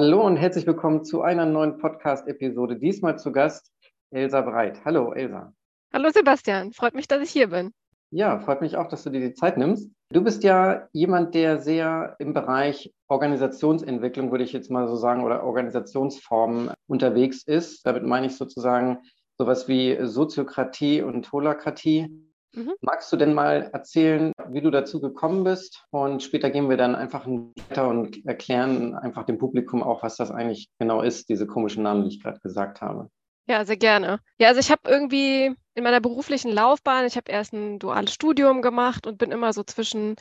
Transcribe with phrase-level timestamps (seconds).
[0.00, 2.76] Hallo und herzlich willkommen zu einer neuen Podcast-Episode.
[2.76, 3.72] Diesmal zu Gast
[4.12, 4.84] Elsa Breit.
[4.84, 5.52] Hallo, Elsa.
[5.92, 6.72] Hallo, Sebastian.
[6.72, 7.72] Freut mich, dass ich hier bin.
[8.12, 9.90] Ja, freut mich auch, dass du dir die Zeit nimmst.
[10.12, 15.24] Du bist ja jemand, der sehr im Bereich Organisationsentwicklung, würde ich jetzt mal so sagen,
[15.24, 17.84] oder Organisationsformen unterwegs ist.
[17.84, 18.98] Damit meine ich sozusagen
[19.36, 22.27] sowas wie Soziokratie und Holakratie.
[22.58, 22.72] Mhm.
[22.80, 25.84] Magst du denn mal erzählen, wie du dazu gekommen bist?
[25.90, 30.32] Und später gehen wir dann einfach weiter und erklären einfach dem Publikum auch, was das
[30.32, 33.10] eigentlich genau ist, diese komischen Namen, die ich gerade gesagt habe.
[33.46, 34.18] Ja, sehr gerne.
[34.38, 38.60] Ja, also ich habe irgendwie in meiner beruflichen Laufbahn, ich habe erst ein duales Studium
[38.60, 40.16] gemacht und bin immer so zwischen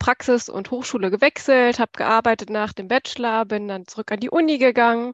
[0.00, 4.58] Praxis und Hochschule gewechselt, habe gearbeitet nach dem Bachelor, bin dann zurück an die Uni
[4.58, 5.12] gegangen,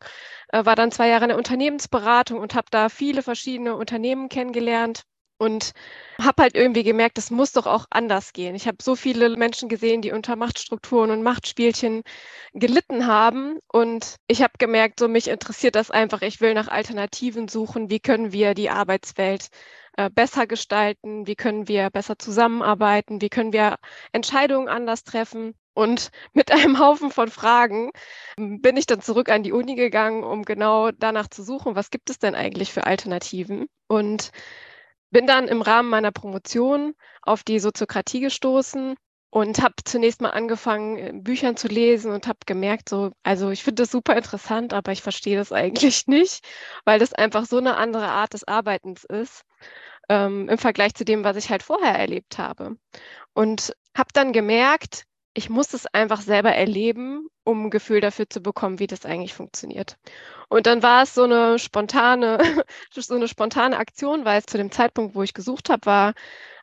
[0.48, 5.05] äh, war dann zwei Jahre in der Unternehmensberatung und habe da viele verschiedene Unternehmen kennengelernt
[5.45, 5.73] und
[6.20, 8.55] habe halt irgendwie gemerkt, es muss doch auch anders gehen.
[8.55, 12.03] Ich habe so viele Menschen gesehen, die unter Machtstrukturen und Machtspielchen
[12.55, 13.59] gelitten haben.
[13.70, 16.23] Und ich habe gemerkt, so mich interessiert das einfach.
[16.23, 17.91] Ich will nach Alternativen suchen.
[17.91, 19.48] Wie können wir die Arbeitswelt
[19.98, 21.27] äh, besser gestalten?
[21.27, 23.20] Wie können wir besser zusammenarbeiten?
[23.20, 23.77] Wie können wir
[24.12, 25.55] Entscheidungen anders treffen?
[25.75, 27.91] Und mit einem Haufen von Fragen
[28.36, 32.08] bin ich dann zurück an die Uni gegangen, um genau danach zu suchen, was gibt
[32.11, 33.67] es denn eigentlich für Alternativen?
[33.89, 34.31] Und
[35.10, 38.97] bin dann im Rahmen meiner Promotion auf die Soziokratie gestoßen
[39.30, 43.64] und habe zunächst mal angefangen, äh, Büchern zu lesen und habe gemerkt, so, also ich
[43.64, 46.46] finde das super interessant, aber ich verstehe das eigentlich nicht,
[46.84, 49.44] weil das einfach so eine andere Art des Arbeitens ist
[50.08, 52.77] ähm, im Vergleich zu dem, was ich halt vorher erlebt habe.
[53.34, 58.40] Und habe dann gemerkt, ich muss es einfach selber erleben, um ein Gefühl dafür zu
[58.40, 59.98] bekommen, wie das eigentlich funktioniert.
[60.48, 62.39] Und dann war es so eine spontane,
[62.90, 66.14] so eine spontane Aktion, weil es zu dem Zeitpunkt, wo ich gesucht habe, war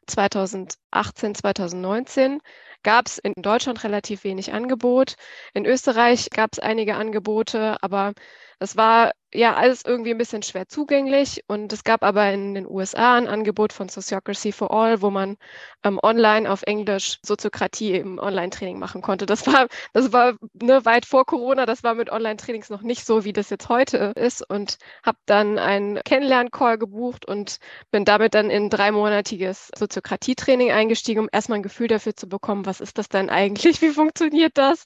[0.08, 2.42] 2018, 2019
[2.84, 5.16] gab es in Deutschland relativ wenig Angebot.
[5.54, 8.14] In Österreich gab es einige Angebote, aber
[8.62, 12.68] es war ja alles irgendwie ein bisschen schwer zugänglich und es gab aber in den
[12.68, 15.38] USA ein Angebot von Sociocracy for All, wo man
[15.84, 19.26] ähm, online auf Englisch Soziokratie im Online-Training machen konnte.
[19.26, 23.24] Das war, das war ne, weit vor Corona, das war mit Online-Trainings noch nicht so,
[23.24, 27.58] wie das jetzt heute ist und habe dann einen Kennenlern-Call gebucht und
[27.90, 32.80] bin damit dann in dreimonatiges Soziokratie-Training eingestiegen, um erstmal ein Gefühl dafür zu bekommen, was
[32.80, 34.86] ist das denn eigentlich, wie funktioniert das?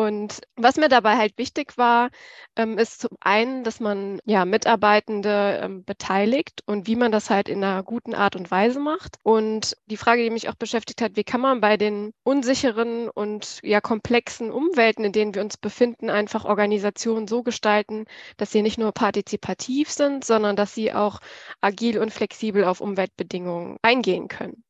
[0.00, 2.08] Und was mir dabei halt wichtig war,
[2.56, 7.50] ähm, ist zum einen, dass man ja Mitarbeitende ähm, beteiligt und wie man das halt
[7.50, 9.18] in einer guten Art und Weise macht.
[9.24, 13.58] Und die Frage, die mich auch beschäftigt hat, wie kann man bei den unsicheren und
[13.62, 18.06] ja komplexen Umwelten, in denen wir uns befinden, einfach Organisationen so gestalten,
[18.38, 21.20] dass sie nicht nur partizipativ sind, sondern dass sie auch
[21.60, 24.64] agil und flexibel auf Umweltbedingungen eingehen können.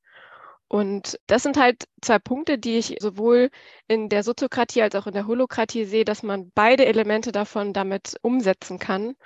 [0.71, 3.51] Und das sind halt zwei Punkte, die ich sowohl
[3.89, 8.17] in der Soziokratie als auch in der Holokratie sehe, dass man beide Elemente davon damit
[8.23, 9.17] umsetzen kann.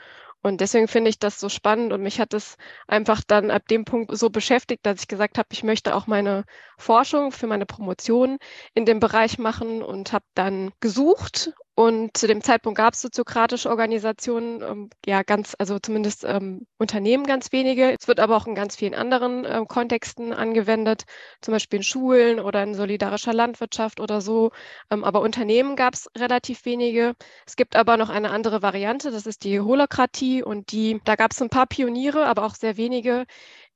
[0.43, 2.56] Und deswegen finde ich das so spannend und mich hat es
[2.88, 6.44] einfach dann ab dem Punkt so beschäftigt, dass ich gesagt habe, ich möchte auch meine
[6.78, 8.38] Forschung für meine Promotion
[8.72, 13.68] in dem Bereich machen und habe dann gesucht und zu dem Zeitpunkt gab es soziokratische
[13.68, 17.92] Organisationen, ähm, ja, ganz, also zumindest ähm, Unternehmen ganz wenige.
[17.98, 21.02] Es wird aber auch in ganz vielen anderen äh, Kontexten angewendet,
[21.40, 24.52] zum Beispiel in Schulen oder in solidarischer Landwirtschaft oder so.
[24.88, 27.16] Ähm, aber Unternehmen gab es relativ wenige.
[27.44, 31.32] Es gibt aber noch eine andere Variante, das ist die Holokratie und die, da gab
[31.32, 33.24] es ein paar Pioniere, aber auch sehr wenige,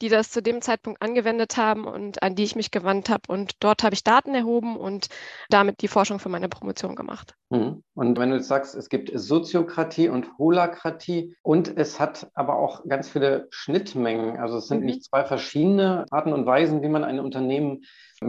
[0.00, 3.22] die das zu dem Zeitpunkt angewendet haben und an die ich mich gewandt habe.
[3.28, 5.08] Und dort habe ich Daten erhoben und
[5.50, 7.34] damit die Forschung für meine Promotion gemacht.
[7.50, 7.82] Mhm.
[7.94, 12.86] Und wenn du jetzt sagst, es gibt Soziokratie und Holakratie und es hat aber auch
[12.86, 14.38] ganz viele Schnittmengen.
[14.38, 14.86] Also es sind mhm.
[14.86, 17.82] nicht zwei verschiedene Arten und Weisen, wie man ein Unternehmen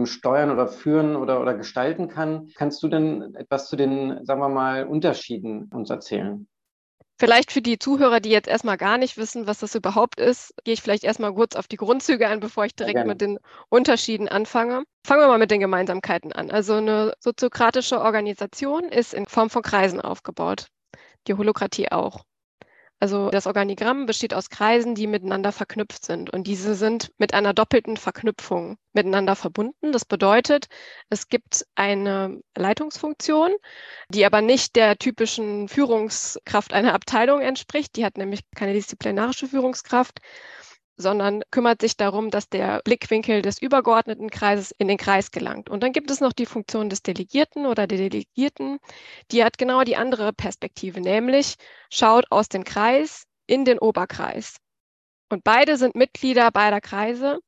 [0.04, 2.48] steuern oder führen oder, oder gestalten kann.
[2.54, 6.46] Kannst du denn etwas zu den, sagen wir mal, Unterschieden uns erzählen?
[7.20, 10.72] Vielleicht für die Zuhörer, die jetzt erstmal gar nicht wissen, was das überhaupt ist, gehe
[10.72, 13.38] ich vielleicht erstmal kurz auf die Grundzüge ein, bevor ich direkt mit den
[13.68, 14.84] Unterschieden anfange.
[15.06, 16.50] Fangen wir mal mit den Gemeinsamkeiten an.
[16.50, 20.68] Also eine soziokratische Organisation ist in Form von Kreisen aufgebaut.
[21.26, 22.24] Die Holokratie auch.
[23.02, 26.28] Also das Organigramm besteht aus Kreisen, die miteinander verknüpft sind.
[26.30, 29.90] Und diese sind mit einer doppelten Verknüpfung miteinander verbunden.
[29.92, 30.66] Das bedeutet,
[31.08, 33.52] es gibt eine Leitungsfunktion,
[34.10, 37.96] die aber nicht der typischen Führungskraft einer Abteilung entspricht.
[37.96, 40.20] Die hat nämlich keine disziplinarische Führungskraft,
[41.00, 45.68] sondern kümmert sich darum, dass der Blickwinkel des übergeordneten Kreises in den Kreis gelangt.
[45.70, 48.78] Und dann gibt es noch die Funktion des Delegierten oder der Delegierten,
[49.30, 51.56] die hat genau die andere Perspektive, nämlich
[51.90, 54.56] schaut aus dem Kreis in den Oberkreis.
[55.30, 57.40] Und beide sind Mitglieder beider Kreise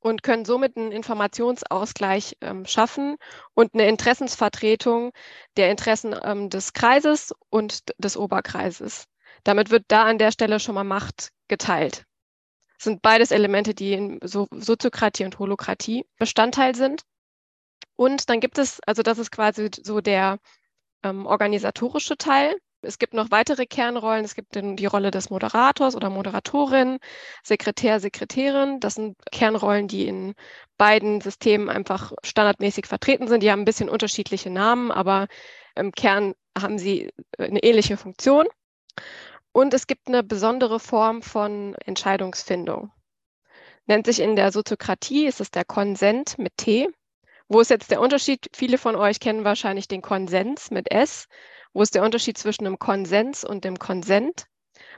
[0.00, 3.16] und können somit einen Informationsausgleich ähm, schaffen
[3.54, 5.12] und eine Interessensvertretung
[5.56, 9.04] der Interessen ähm, des Kreises und des Oberkreises.
[9.44, 12.04] Damit wird da an der Stelle schon mal Macht geteilt.
[12.80, 17.02] Sind beides Elemente, die in so Soziokratie und Holokratie Bestandteil sind.
[17.96, 20.38] Und dann gibt es, also das ist quasi so der
[21.02, 22.56] ähm, organisatorische Teil.
[22.82, 24.24] Es gibt noch weitere Kernrollen.
[24.24, 26.98] Es gibt die Rolle des Moderators oder Moderatorin,
[27.42, 28.80] Sekretär, Sekretärin.
[28.80, 30.34] Das sind Kernrollen, die in
[30.78, 33.42] beiden Systemen einfach standardmäßig vertreten sind.
[33.42, 35.28] Die haben ein bisschen unterschiedliche Namen, aber
[35.74, 38.46] im Kern haben sie eine ähnliche Funktion.
[39.52, 42.92] Und es gibt eine besondere Form von Entscheidungsfindung.
[43.86, 46.88] Nennt sich in der Soziokratie, ist es der Konsent mit T.
[47.48, 48.48] Wo ist jetzt der Unterschied?
[48.54, 51.26] Viele von euch kennen wahrscheinlich den Konsens mit S.
[51.72, 54.46] Wo ist der Unterschied zwischen dem Konsens und dem Konsent?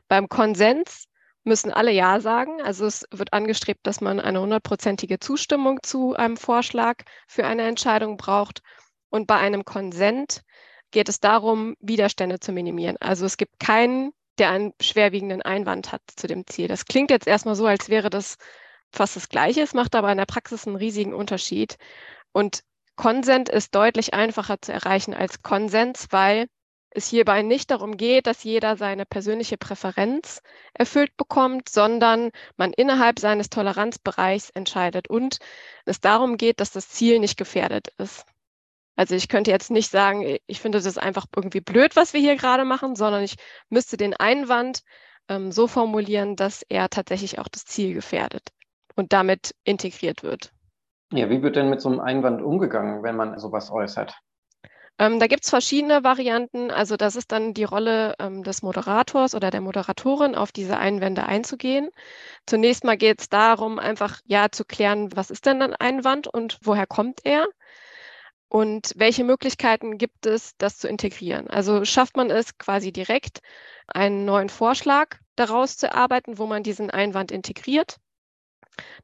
[0.09, 1.07] Beim Konsens
[1.45, 2.61] müssen alle Ja sagen.
[2.61, 6.97] Also es wird angestrebt, dass man eine hundertprozentige Zustimmung zu einem Vorschlag
[7.27, 8.61] für eine Entscheidung braucht.
[9.09, 10.43] Und bei einem Konsent
[10.91, 12.97] geht es darum, Widerstände zu minimieren.
[13.01, 16.69] Also es gibt keinen, der einen schwerwiegenden Einwand hat zu dem Ziel.
[16.69, 18.37] Das klingt jetzt erstmal so, als wäre das
[18.91, 19.63] fast das Gleiche.
[19.63, 21.77] Es macht aber in der Praxis einen riesigen Unterschied.
[22.33, 22.63] Und
[22.97, 26.47] Konsent ist deutlich einfacher zu erreichen als Konsens, weil
[26.95, 30.43] es hierbei nicht darum geht, dass jeder seine persönliche Präferenz
[30.75, 35.39] erfüllt bekommt, sondern man innerhalb seines Toleranzbereichs entscheidet und
[35.87, 38.27] es darum geht, dass das Ziel nicht gefährdet ist.
[38.97, 42.37] Also ich könnte jetzt nicht sagen, ich finde das einfach irgendwie blöd, was wir hier
[42.37, 43.37] gerade machen, sondern ich
[43.71, 44.83] müsste den Einwand
[45.29, 48.51] ähm, so formulieren, dass er tatsächlich auch das Ziel gefährdet
[48.95, 50.53] und damit integriert wird.
[51.13, 54.15] Ja, wie wird denn mit so einem Einwand umgegangen, wenn man sowas äußert?
[54.99, 56.71] Ähm, da gibt es verschiedene Varianten.
[56.71, 61.25] Also das ist dann die Rolle ähm, des Moderators oder der Moderatorin, auf diese Einwände
[61.25, 61.91] einzugehen.
[62.47, 66.59] Zunächst mal geht es darum, einfach ja zu klären, was ist denn ein Einwand und
[66.63, 67.47] woher kommt er?
[68.53, 71.49] Und welche Möglichkeiten gibt es, das zu integrieren?
[71.49, 73.41] Also schafft man es quasi direkt,
[73.87, 77.97] einen neuen Vorschlag daraus zu erarbeiten, wo man diesen Einwand integriert?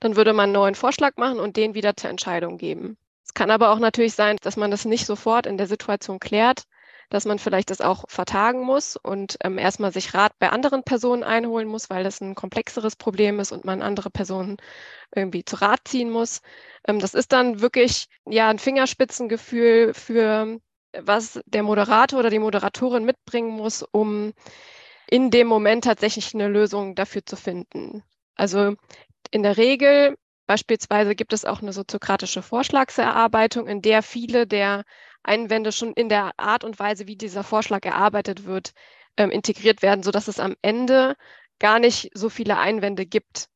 [0.00, 2.98] Dann würde man einen neuen Vorschlag machen und den wieder zur Entscheidung geben.
[3.24, 6.64] Es kann aber auch natürlich sein, dass man das nicht sofort in der Situation klärt,
[7.10, 11.24] dass man vielleicht das auch vertagen muss und ähm, erstmal sich Rat bei anderen Personen
[11.24, 14.58] einholen muss, weil das ein komplexeres Problem ist und man andere Personen
[15.14, 16.40] irgendwie zu Rat ziehen muss.
[16.86, 20.60] Ähm, das ist dann wirklich ja ein Fingerspitzengefühl für
[20.98, 24.32] was der Moderator oder die Moderatorin mitbringen muss, um
[25.10, 28.02] in dem Moment tatsächlich eine Lösung dafür zu finden.
[28.36, 28.74] Also
[29.30, 30.16] in der Regel
[30.46, 34.84] beispielsweise gibt es auch eine soziokratische Vorschlagserarbeitung, in der viele der
[35.22, 38.72] Einwände schon in der Art und Weise, wie dieser Vorschlag erarbeitet wird,
[39.16, 41.14] ähm, integriert werden, sodass es am Ende
[41.58, 43.46] gar nicht so viele Einwände gibt,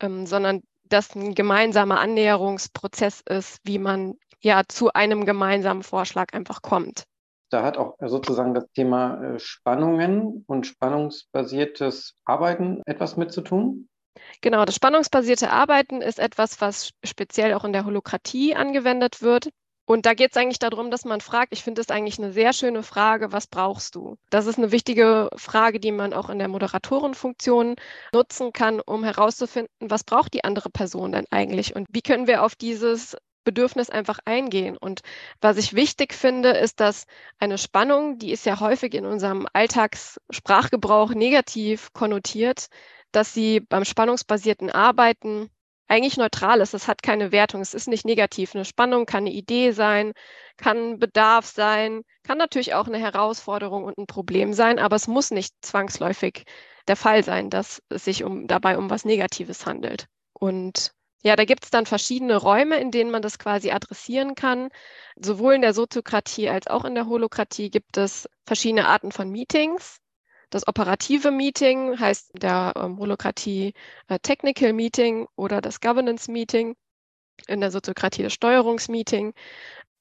[0.00, 6.62] ähm, sondern dass ein gemeinsamer Annäherungsprozess ist, wie man ja zu einem gemeinsamen Vorschlag einfach
[6.62, 7.04] kommt.
[7.50, 13.88] Da hat auch sozusagen das Thema äh, Spannungen und spannungsbasiertes Arbeiten etwas mit zu tun.
[14.40, 19.50] Genau, das spannungsbasierte Arbeiten ist etwas, was speziell auch in der Holokratie angewendet wird.
[19.92, 22.54] Und da geht es eigentlich darum, dass man fragt, ich finde es eigentlich eine sehr
[22.54, 24.16] schöne Frage, was brauchst du?
[24.30, 27.76] Das ist eine wichtige Frage, die man auch in der Moderatorenfunktion
[28.14, 32.42] nutzen kann, um herauszufinden, was braucht die andere Person denn eigentlich und wie können wir
[32.42, 34.78] auf dieses Bedürfnis einfach eingehen.
[34.78, 35.02] Und
[35.42, 37.04] was ich wichtig finde, ist, dass
[37.38, 42.68] eine Spannung, die ist ja häufig in unserem Alltagssprachgebrauch negativ konnotiert,
[43.10, 45.50] dass sie beim spannungsbasierten Arbeiten
[45.92, 46.72] eigentlich neutral ist.
[46.72, 47.60] Es hat keine Wertung.
[47.60, 48.54] Es ist nicht negativ.
[48.54, 50.12] Eine Spannung kann eine Idee sein,
[50.56, 55.30] kann Bedarf sein, kann natürlich auch eine Herausforderung und ein Problem sein, aber es muss
[55.30, 56.44] nicht zwangsläufig
[56.88, 60.06] der Fall sein, dass es sich um, dabei um was Negatives handelt.
[60.32, 64.70] Und ja, da gibt es dann verschiedene Räume, in denen man das quasi adressieren kann.
[65.16, 70.01] Sowohl in der Soziokratie als auch in der Holokratie gibt es verschiedene Arten von Meetings.
[70.52, 73.72] Das operative Meeting heißt der ähm, Holokratie
[74.08, 76.76] äh, Technical Meeting oder das Governance Meeting.
[77.48, 79.32] In der Soziokratie das Steuerungsmeeting.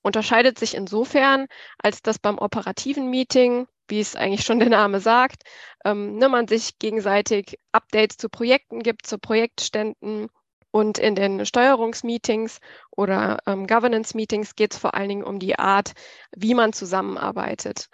[0.02, 5.44] Unterscheidet sich insofern, als dass beim operativen Meeting, wie es eigentlich schon der Name sagt,
[5.86, 10.28] ähm, ne, man sich gegenseitig Updates zu Projekten gibt, zu Projektständen.
[10.72, 12.60] Und in den Steuerungsmeetings
[12.92, 15.94] oder ähm, Governance-Meetings geht es vor allen Dingen um die Art,
[16.36, 17.88] wie man zusammenarbeitet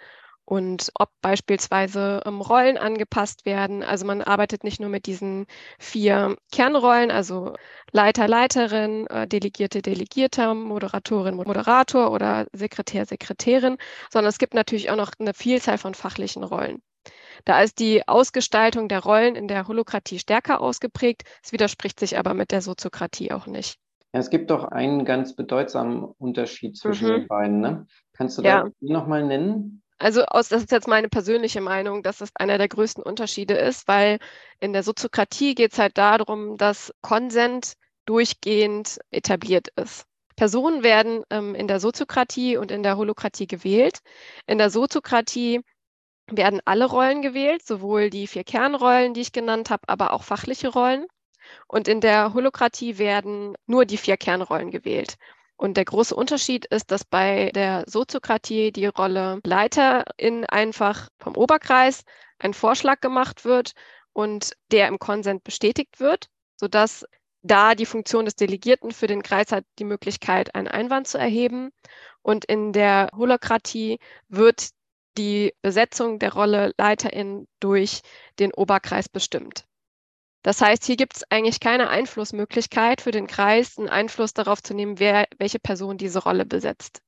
[0.48, 3.82] und ob beispielsweise ähm, Rollen angepasst werden.
[3.82, 5.44] Also man arbeitet nicht nur mit diesen
[5.78, 7.52] vier Kernrollen, also
[7.92, 13.76] Leiter, Leiterin, äh, Delegierte, Delegierter, Moderatorin, Moderator oder Sekretär, Sekretärin,
[14.10, 16.80] sondern es gibt natürlich auch noch eine Vielzahl von fachlichen Rollen.
[17.44, 21.24] Da ist die Ausgestaltung der Rollen in der Holokratie stärker ausgeprägt.
[21.42, 23.78] Es widerspricht sich aber mit der Soziokratie auch nicht.
[24.12, 27.12] Es gibt doch einen ganz bedeutsamen Unterschied zwischen mhm.
[27.12, 27.60] den beiden.
[27.60, 27.86] Ne?
[28.14, 28.62] Kannst du ja.
[28.62, 29.82] da nochmal nennen?
[29.98, 33.88] Also aus, das ist jetzt meine persönliche Meinung, dass das einer der größten Unterschiede ist,
[33.88, 34.18] weil
[34.60, 37.74] in der Soziokratie geht es halt darum, dass Konsent
[38.06, 40.06] durchgehend etabliert ist.
[40.36, 43.98] Personen werden ähm, in der Soziokratie und in der Holokratie gewählt.
[44.46, 45.62] In der Soziokratie
[46.30, 50.68] werden alle Rollen gewählt, sowohl die vier Kernrollen, die ich genannt habe, aber auch fachliche
[50.68, 51.06] Rollen.
[51.66, 55.16] Und in der Holokratie werden nur die vier Kernrollen gewählt.
[55.58, 62.04] Und der große Unterschied ist, dass bei der Soziokratie die Rolle Leiterin einfach vom Oberkreis
[62.38, 63.72] ein Vorschlag gemacht wird
[64.12, 67.04] und der im Konsent bestätigt wird, sodass
[67.42, 71.70] da die Funktion des Delegierten für den Kreis hat die Möglichkeit, einen Einwand zu erheben.
[72.22, 73.98] Und in der Holokratie
[74.28, 74.68] wird
[75.16, 78.02] die Besetzung der Rolle Leiterin durch
[78.38, 79.67] den Oberkreis bestimmt.
[80.48, 84.72] Das heißt, hier gibt es eigentlich keine Einflussmöglichkeit für den Kreis, einen Einfluss darauf zu
[84.72, 87.02] nehmen, wer, welche Person diese Rolle besetzt.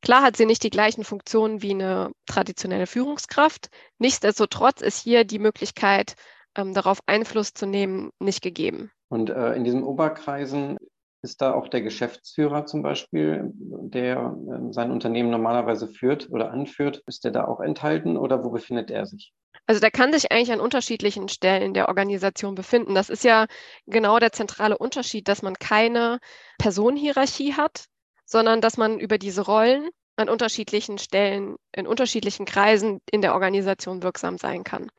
[0.00, 3.68] Klar hat sie nicht die gleichen Funktionen wie eine traditionelle Führungskraft.
[3.98, 6.14] Nichtsdestotrotz ist hier die Möglichkeit,
[6.56, 8.92] ähm, darauf Einfluss zu nehmen, nicht gegeben.
[9.08, 10.78] Und äh, in diesen Oberkreisen
[11.22, 17.02] ist da auch der Geschäftsführer zum Beispiel, der äh, sein Unternehmen normalerweise führt oder anführt,
[17.06, 19.32] ist der da auch enthalten oder wo befindet er sich?
[19.66, 22.94] Also der kann sich eigentlich an unterschiedlichen Stellen der Organisation befinden.
[22.94, 23.46] Das ist ja
[23.86, 26.18] genau der zentrale Unterschied, dass man keine
[26.58, 27.86] Personenhierarchie hat,
[28.24, 34.02] sondern dass man über diese Rollen an unterschiedlichen Stellen, in unterschiedlichen Kreisen in der Organisation
[34.02, 34.90] wirksam sein kann.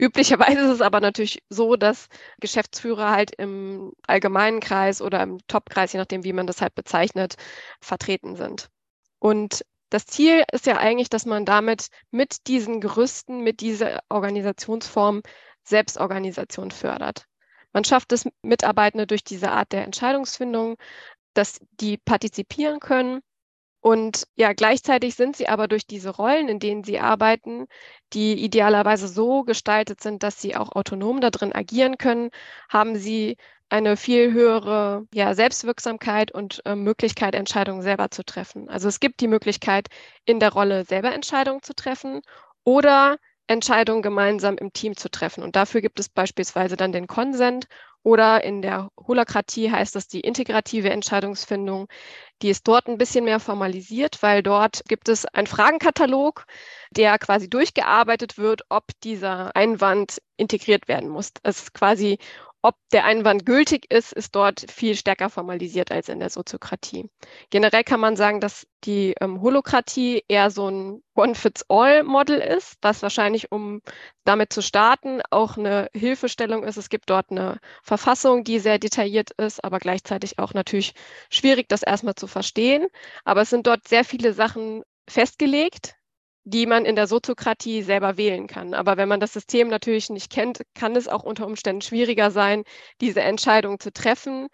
[0.00, 2.08] Üblicherweise ist es aber natürlich so, dass
[2.40, 7.34] Geschäftsführer halt im allgemeinen Kreis oder im Topkreis, je nachdem, wie man das halt bezeichnet,
[7.82, 8.70] vertreten sind.
[9.18, 15.20] Und das Ziel ist ja eigentlich, dass man damit mit diesen Gerüsten, mit dieser Organisationsform
[15.64, 17.26] Selbstorganisation fördert.
[17.74, 20.76] Man schafft es Mitarbeitende durch diese Art der Entscheidungsfindung,
[21.34, 23.20] dass die partizipieren können
[23.80, 27.66] und ja, gleichzeitig sind sie aber durch diese Rollen, in denen sie arbeiten,
[28.12, 32.30] die idealerweise so gestaltet sind, dass sie auch autonom darin agieren können,
[32.68, 33.36] haben sie
[33.70, 38.68] eine viel höhere ja, Selbstwirksamkeit und äh, Möglichkeit, Entscheidungen selber zu treffen.
[38.68, 39.88] Also es gibt die Möglichkeit,
[40.24, 42.20] in der Rolle selber Entscheidungen zu treffen
[42.64, 45.42] oder Entscheidungen gemeinsam im Team zu treffen.
[45.42, 47.66] Und dafür gibt es beispielsweise dann den Konsent
[48.02, 51.88] oder in der Holokratie heißt das die integrative Entscheidungsfindung.
[52.42, 56.46] Die ist dort ein bisschen mehr formalisiert, weil dort gibt es einen Fragenkatalog,
[56.90, 61.32] der quasi durchgearbeitet wird, ob dieser Einwand integriert werden muss.
[61.42, 62.18] Es ist quasi
[62.62, 67.08] ob der Einwand gültig ist, ist dort viel stärker formalisiert als in der Soziokratie.
[67.48, 73.50] Generell kann man sagen, dass die ähm, Holokratie eher so ein One-Fits-All-Model ist, was wahrscheinlich,
[73.50, 73.80] um
[74.24, 76.76] damit zu starten, auch eine Hilfestellung ist.
[76.76, 80.94] Es gibt dort eine Verfassung, die sehr detailliert ist, aber gleichzeitig auch natürlich
[81.30, 82.86] schwierig, das erstmal zu verstehen.
[83.24, 85.94] Aber es sind dort sehr viele Sachen festgelegt,
[86.50, 88.74] die man in der Soziokratie selber wählen kann.
[88.74, 92.64] Aber wenn man das System natürlich nicht kennt, kann es auch unter Umständen schwieriger sein,
[93.00, 94.48] diese Entscheidung zu treffen,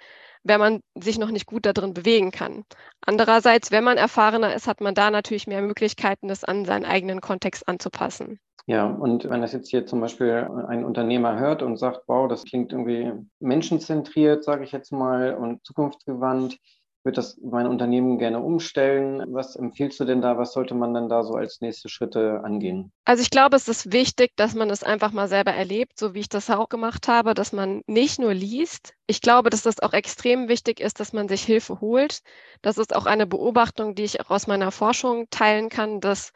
[0.44, 2.64] wenn man sich noch nicht gut darin bewegen kann.
[3.00, 7.20] Andererseits, wenn man erfahrener ist, hat man da natürlich mehr Möglichkeiten, das an seinen eigenen
[7.20, 8.38] Kontext anzupassen.
[8.66, 12.44] Ja, und wenn das jetzt hier zum Beispiel ein Unternehmer hört und sagt, wow, das
[12.44, 16.58] klingt irgendwie menschenzentriert, sage ich jetzt mal, und zukunftsgewandt,
[17.06, 19.24] würde das mein Unternehmen gerne umstellen.
[19.28, 20.36] Was empfiehlst du denn da?
[20.36, 22.92] Was sollte man dann da so als nächste Schritte angehen?
[23.04, 26.20] Also ich glaube, es ist wichtig, dass man es einfach mal selber erlebt, so wie
[26.20, 28.94] ich das auch gemacht habe, dass man nicht nur liest.
[29.06, 32.20] Ich glaube, dass das auch extrem wichtig ist, dass man sich Hilfe holt.
[32.60, 36.32] Das ist auch eine Beobachtung, die ich auch aus meiner Forschung teilen kann, dass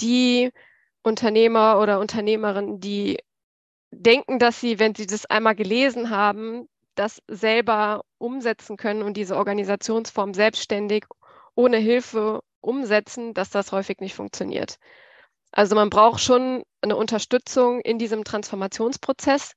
[0.00, 0.50] die
[1.02, 3.18] Unternehmer oder Unternehmerinnen, die
[3.90, 9.36] denken, dass sie, wenn sie das einmal gelesen haben, das selber umsetzen können und diese
[9.36, 11.04] Organisationsform selbstständig
[11.54, 14.78] ohne Hilfe umsetzen, dass das häufig nicht funktioniert.
[15.52, 19.54] Also man braucht schon eine Unterstützung in diesem Transformationsprozess.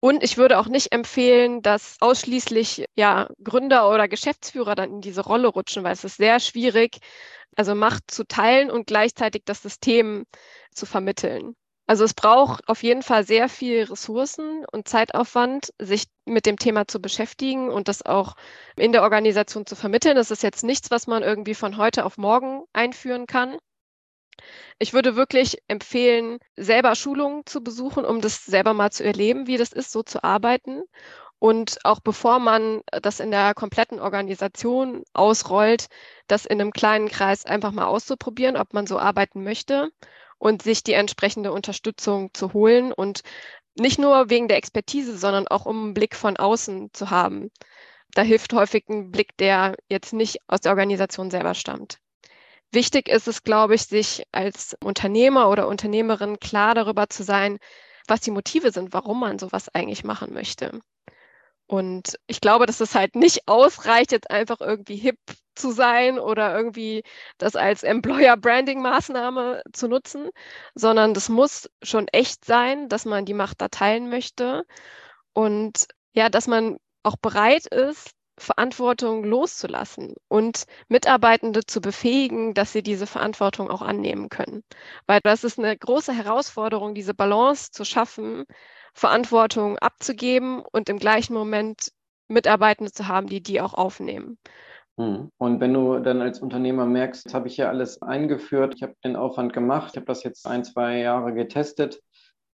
[0.00, 5.22] Und ich würde auch nicht empfehlen, dass ausschließlich ja, Gründer oder Geschäftsführer dann in diese
[5.22, 6.98] Rolle rutschen, weil es ist sehr schwierig,
[7.56, 10.26] also Macht zu teilen und gleichzeitig das System
[10.72, 11.56] zu vermitteln.
[11.86, 16.86] Also es braucht auf jeden Fall sehr viel Ressourcen und Zeitaufwand, sich mit dem Thema
[16.88, 18.36] zu beschäftigen und das auch
[18.76, 20.16] in der Organisation zu vermitteln.
[20.16, 23.58] Das ist jetzt nichts, was man irgendwie von heute auf morgen einführen kann.
[24.78, 29.56] Ich würde wirklich empfehlen, selber Schulungen zu besuchen, um das selber mal zu erleben, wie
[29.56, 30.82] das ist, so zu arbeiten.
[31.44, 35.88] Und auch bevor man das in der kompletten Organisation ausrollt,
[36.26, 39.90] das in einem kleinen Kreis einfach mal auszuprobieren, ob man so arbeiten möchte
[40.38, 43.20] und sich die entsprechende Unterstützung zu holen und
[43.78, 47.50] nicht nur wegen der Expertise, sondern auch um einen Blick von außen zu haben.
[48.12, 51.98] da hilft häufig ein Blick, der jetzt nicht aus der Organisation selber stammt.
[52.72, 57.58] Wichtig ist es, glaube ich, sich als Unternehmer oder Unternehmerin klar darüber zu sein,
[58.08, 60.80] was die Motive sind, warum man sowas eigentlich machen möchte.
[61.66, 65.18] Und ich glaube, dass es halt nicht ausreicht, jetzt einfach irgendwie hip
[65.54, 67.04] zu sein oder irgendwie
[67.38, 70.30] das als Employer-Branding-Maßnahme zu nutzen,
[70.74, 74.64] sondern das muss schon echt sein, dass man die Macht da teilen möchte
[75.32, 82.82] und ja, dass man auch bereit ist, Verantwortung loszulassen und Mitarbeitende zu befähigen, dass sie
[82.82, 84.62] diese Verantwortung auch annehmen können.
[85.06, 88.44] Weil das ist eine große Herausforderung, diese Balance zu schaffen,
[88.92, 91.90] Verantwortung abzugeben und im gleichen Moment
[92.28, 94.38] Mitarbeitende zu haben, die die auch aufnehmen.
[94.96, 95.30] Hm.
[95.38, 99.16] Und wenn du dann als Unternehmer merkst, habe ich hier alles eingeführt, ich habe den
[99.16, 102.00] Aufwand gemacht, ich habe das jetzt ein, zwei Jahre getestet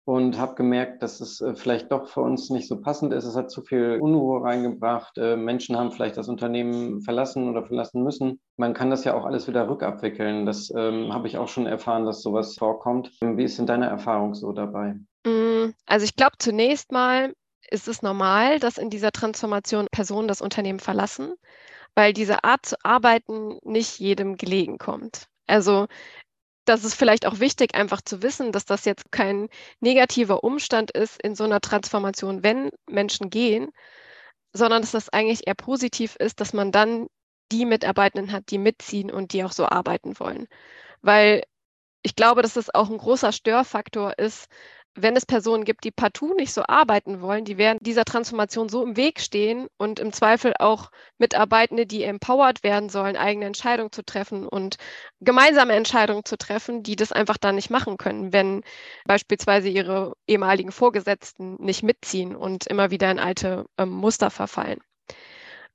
[0.09, 3.25] und habe gemerkt, dass es äh, vielleicht doch für uns nicht so passend ist.
[3.25, 5.15] Es hat zu viel Unruhe reingebracht.
[5.19, 8.39] Äh, Menschen haben vielleicht das Unternehmen verlassen oder verlassen müssen.
[8.57, 10.47] Man kann das ja auch alles wieder rückabwickeln.
[10.47, 13.11] Das ähm, habe ich auch schon erfahren, dass sowas vorkommt.
[13.21, 14.95] Wie ist denn deine Erfahrung so dabei?
[15.27, 17.31] Mm, also ich glaube, zunächst mal
[17.69, 21.35] ist es normal, dass in dieser Transformation Personen das Unternehmen verlassen,
[21.93, 25.27] weil diese Art zu arbeiten nicht jedem gelegen kommt.
[25.45, 25.85] Also
[26.69, 29.49] das ist vielleicht auch wichtig, einfach zu wissen, dass das jetzt kein
[29.81, 33.71] negativer Umstand ist in so einer Transformation, wenn Menschen gehen,
[34.53, 37.07] sondern dass das eigentlich eher positiv ist, dass man dann
[37.51, 40.47] die Mitarbeitenden hat, die mitziehen und die auch so arbeiten wollen.
[41.01, 41.43] Weil
[42.03, 44.47] ich glaube, dass das auch ein großer Störfaktor ist,
[45.01, 48.83] wenn es Personen gibt, die partout nicht so arbeiten wollen, die werden dieser Transformation so
[48.83, 54.03] im Weg stehen und im Zweifel auch Mitarbeitende, die empowered werden sollen, eigene Entscheidungen zu
[54.03, 54.77] treffen und
[55.21, 58.63] gemeinsame Entscheidungen zu treffen, die das einfach dann nicht machen können, wenn
[59.05, 64.79] beispielsweise ihre ehemaligen Vorgesetzten nicht mitziehen und immer wieder in alte ähm, Muster verfallen.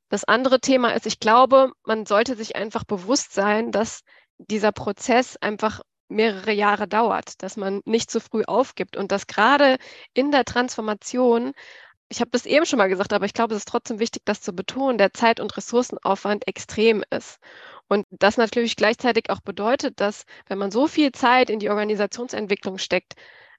[0.09, 4.03] Das andere Thema ist, ich glaube, man sollte sich einfach bewusst sein, dass
[4.39, 9.79] dieser Prozess einfach mehrere Jahre dauert, dass man nicht zu früh aufgibt und dass gerade
[10.13, 11.53] in der Transformation,
[12.09, 14.41] ich habe das eben schon mal gesagt, aber ich glaube, es ist trotzdem wichtig, das
[14.41, 17.39] zu betonen, der Zeit- und Ressourcenaufwand extrem ist.
[17.89, 22.79] Und das natürlich gleichzeitig auch bedeutet, dass wenn man so viel Zeit in die Organisationsentwicklung
[22.79, 23.15] steckt,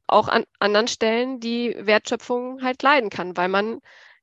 [0.08, 3.80] auch an anderen Stellen die Wertschöpfung halt leiden kann, weil man,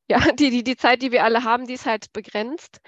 [0.08, 2.80] ja, die, die, die Zeit, die wir alle haben, die ist halt begrenzt.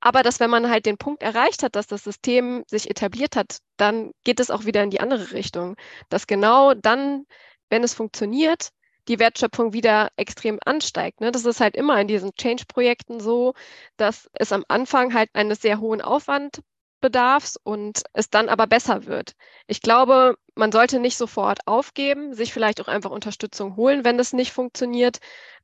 [0.00, 3.58] Aber dass wenn man halt den Punkt erreicht hat, dass das System sich etabliert hat,
[3.76, 5.76] dann geht es auch wieder in die andere Richtung.
[6.08, 7.26] Dass genau dann,
[7.68, 8.70] wenn es funktioniert,
[9.08, 11.20] die Wertschöpfung wieder extrem ansteigt.
[11.20, 11.32] Ne?
[11.32, 13.54] Das ist halt immer in diesen Change-Projekten so,
[13.96, 19.32] dass es am Anfang halt eines sehr hohen Aufwandbedarfs und es dann aber besser wird.
[19.66, 24.32] Ich glaube, man sollte nicht sofort aufgeben, sich vielleicht auch einfach Unterstützung holen, wenn es
[24.32, 25.18] nicht funktioniert,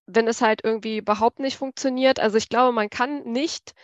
[0.07, 2.21] wenn es halt irgendwie überhaupt nicht funktioniert.
[2.21, 3.75] Also ich glaube, man kann nicht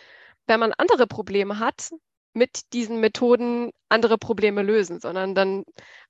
[0.47, 1.91] wenn man andere Probleme hat,
[2.33, 5.63] mit diesen Methoden andere Probleme lösen, sondern dann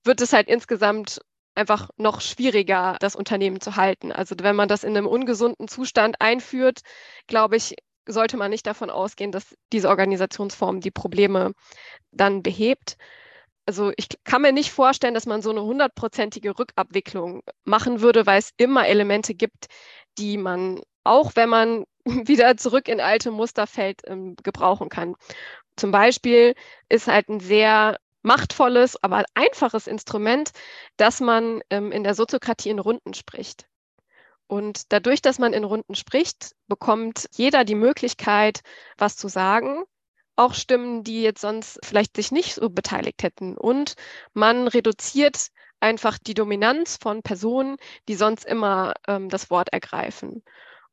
[0.03, 1.19] wird es halt insgesamt
[1.55, 4.11] einfach noch schwieriger, das Unternehmen zu halten.
[4.11, 6.79] Also wenn man das in einem ungesunden Zustand einführt,
[7.27, 7.75] glaube ich,
[8.07, 11.53] sollte man nicht davon ausgehen, dass diese Organisationsform die Probleme
[12.11, 12.97] dann behebt.
[13.65, 18.39] Also ich kann mir nicht vorstellen, dass man so eine hundertprozentige Rückabwicklung machen würde, weil
[18.39, 19.67] es immer Elemente gibt,
[20.17, 21.85] die man, auch wenn man
[22.27, 25.15] wieder zurück in alte Musterfeld ähm, gebrauchen kann.
[25.75, 26.55] Zum Beispiel
[26.89, 30.51] ist halt ein sehr machtvolles, aber einfaches Instrument,
[30.97, 33.67] dass man ähm, in der Soziokratie in Runden spricht.
[34.47, 38.61] Und dadurch, dass man in Runden spricht, bekommt jeder die Möglichkeit,
[38.97, 39.83] was zu sagen,
[40.35, 43.57] auch Stimmen, die jetzt sonst vielleicht sich nicht so beteiligt hätten.
[43.57, 43.95] Und
[44.33, 45.47] man reduziert
[45.79, 50.43] einfach die Dominanz von Personen, die sonst immer ähm, das Wort ergreifen.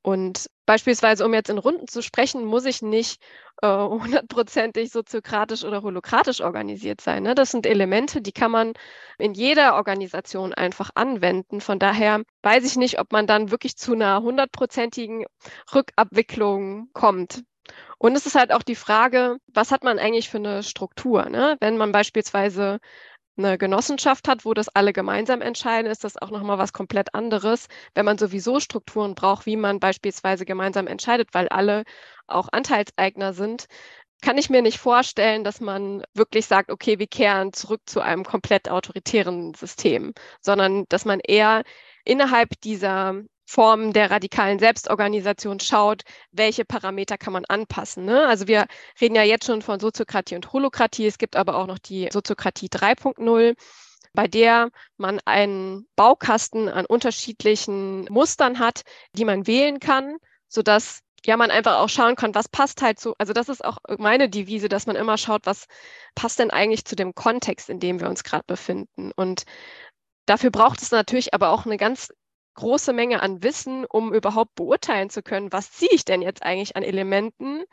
[0.03, 3.21] Und beispielsweise, um jetzt in Runden zu sprechen, muss ich nicht
[3.63, 7.23] äh, hundertprozentig soziokratisch oder holokratisch organisiert sein.
[7.25, 7.35] Ne?
[7.35, 8.73] Das sind Elemente, die kann man
[9.19, 11.61] in jeder Organisation einfach anwenden.
[11.61, 15.27] Von daher weiß ich nicht, ob man dann wirklich zu einer hundertprozentigen
[15.75, 17.43] Rückabwicklung kommt.
[17.99, 21.29] Und es ist halt auch die Frage, was hat man eigentlich für eine Struktur?
[21.29, 21.57] Ne?
[21.61, 22.79] Wenn man beispielsweise
[23.37, 27.69] eine Genossenschaft hat, wo das alle gemeinsam entscheiden, ist das auch nochmal was komplett anderes,
[27.95, 31.85] wenn man sowieso Strukturen braucht, wie man beispielsweise gemeinsam entscheidet, weil alle
[32.27, 33.67] auch Anteilseigner sind,
[34.23, 38.25] kann ich mir nicht vorstellen, dass man wirklich sagt, okay, wir kehren zurück zu einem
[38.25, 41.63] komplett autoritären System, sondern dass man eher
[42.05, 48.05] innerhalb dieser Formen der radikalen Selbstorganisation schaut, welche Parameter kann man anpassen.
[48.05, 48.25] Ne?
[48.29, 48.67] Also wir
[49.01, 51.07] reden ja jetzt schon von Soziokratie und Holokratie.
[51.07, 53.57] Es gibt aber auch noch die Soziokratie 3.0
[54.13, 58.83] bei der man einen Baukasten an unterschiedlichen Mustern hat,
[59.13, 60.17] die man wählen kann,
[60.49, 63.15] sodass ja, man einfach auch schauen kann, was passt halt so.
[63.19, 65.67] Also das ist auch meine Devise, dass man immer schaut, was
[66.15, 69.13] passt denn eigentlich zu dem Kontext, in dem wir uns gerade befinden.
[69.15, 69.45] Und
[70.27, 72.11] dafür braucht es natürlich aber auch eine ganz
[72.55, 76.77] große Menge an Wissen, um überhaupt beurteilen zu können, was ziehe ich denn jetzt eigentlich
[76.77, 77.65] an Elementen,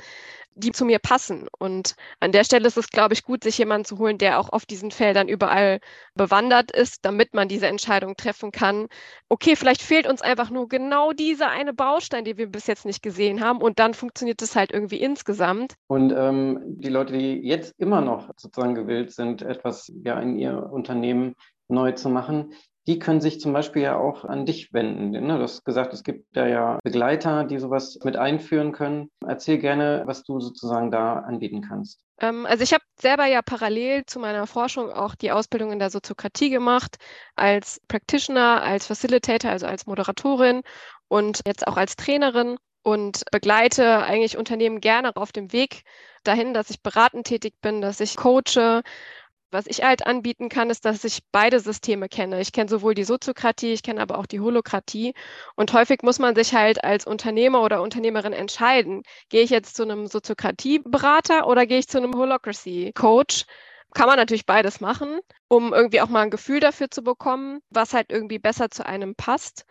[0.57, 1.47] die zu mir passen.
[1.59, 4.49] Und an der Stelle ist es, glaube ich, gut, sich jemanden zu holen, der auch
[4.49, 5.79] auf diesen Feldern überall
[6.15, 8.87] bewandert ist, damit man diese Entscheidung treffen kann.
[9.29, 13.03] Okay, vielleicht fehlt uns einfach nur genau dieser eine Baustein, den wir bis jetzt nicht
[13.03, 13.61] gesehen haben.
[13.61, 15.75] Und dann funktioniert es halt irgendwie insgesamt.
[15.87, 20.69] Und ähm, die Leute, die jetzt immer noch sozusagen gewillt sind, etwas ja in ihr
[20.71, 21.35] Unternehmen
[21.67, 22.53] neu zu machen,
[22.87, 25.11] die können sich zum Beispiel ja auch an dich wenden.
[25.11, 25.37] Ne?
[25.37, 29.11] Du hast gesagt, es gibt da ja Begleiter, die sowas mit einführen können.
[29.25, 31.99] Erzähl gerne, was du sozusagen da anbieten kannst.
[32.19, 35.89] Ähm, also ich habe selber ja parallel zu meiner Forschung auch die Ausbildung in der
[35.89, 36.95] Soziokratie gemacht,
[37.35, 40.61] als Practitioner, als Facilitator, also als Moderatorin
[41.09, 45.83] und jetzt auch als Trainerin und begleite eigentlich Unternehmen gerne auf dem Weg
[46.23, 48.81] dahin, dass ich beratend tätig bin, dass ich coache,
[49.51, 52.41] was ich halt anbieten kann, ist, dass ich beide Systeme kenne.
[52.41, 55.13] Ich kenne sowohl die Soziokratie, ich kenne aber auch die Holokratie.
[55.55, 59.03] Und häufig muss man sich halt als Unternehmer oder Unternehmerin entscheiden.
[59.29, 63.45] Gehe ich jetzt zu einem Soziokratie-Berater oder gehe ich zu einem Holocracy-Coach?
[63.93, 67.93] Kann man natürlich beides machen, um irgendwie auch mal ein Gefühl dafür zu bekommen, was
[67.93, 69.65] halt irgendwie besser zu einem passt.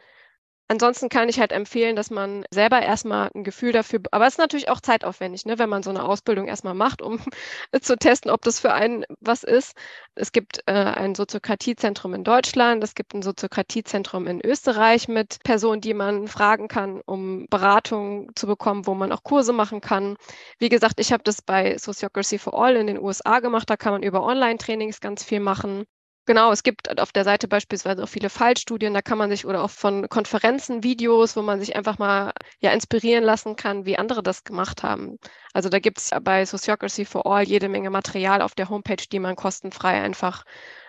[0.68, 4.38] Ansonsten kann ich halt empfehlen, dass man selber erstmal ein Gefühl dafür, aber es ist
[4.38, 7.20] natürlich auch zeitaufwendig, ne, wenn man so eine Ausbildung erstmal macht, um
[7.81, 9.76] zu testen, ob das für einen was ist.
[10.16, 15.81] Es gibt äh, ein Soziokratiezentrum in Deutschland, es gibt ein Soziokratiezentrum in Österreich mit Personen,
[15.81, 20.16] die man fragen kann, um Beratung zu bekommen, wo man auch Kurse machen kann.
[20.59, 23.92] Wie gesagt, ich habe das bei Sociocracy for All in den USA gemacht, da kann
[23.92, 25.85] man über Online-Trainings ganz viel machen.
[26.27, 29.62] Genau, es gibt auf der Seite beispielsweise auch viele Fallstudien, da kann man sich oder
[29.62, 34.25] auch von Konferenzen, Videos, wo man sich einfach mal ja inspirieren lassen kann, wie andere
[34.25, 35.19] das gemacht haben.
[35.53, 39.21] Also da gibt es bei Sociocracy for All jede Menge Material auf der Homepage, die
[39.21, 40.43] man kostenfrei einfach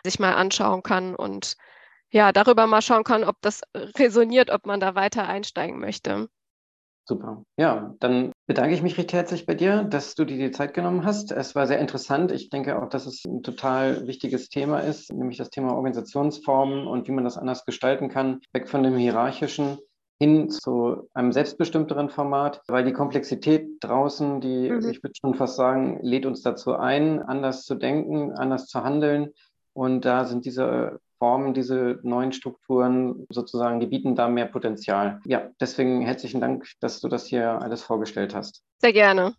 [0.04, 1.56] sich mal anschauen kann und
[2.10, 6.30] ja, darüber mal schauen kann, ob das resoniert, ob man da weiter einsteigen möchte.
[7.06, 7.44] Super.
[7.58, 11.06] Ja, dann bedanke ich mich recht herzlich bei dir, dass du dir die Zeit genommen
[11.06, 11.32] hast.
[11.32, 12.32] Es war sehr interessant.
[12.32, 17.08] Ich denke auch, dass es ein total wichtiges Thema ist, nämlich das Thema Organisationsformen und
[17.08, 19.78] wie man das anders gestalten kann, weg von dem hierarchischen
[20.20, 24.90] hin zu einem selbstbestimmteren Format, weil die Komplexität draußen, die, mhm.
[24.90, 29.34] ich würde schon fast sagen, lädt uns dazu ein, anders zu denken, anders zu handeln.
[29.74, 35.20] Und da sind diese Formen, diese neuen Strukturen sozusagen, die bieten da mehr Potenzial.
[35.26, 38.64] Ja, deswegen herzlichen Dank, dass du das hier alles vorgestellt hast.
[38.80, 39.34] Sehr gerne.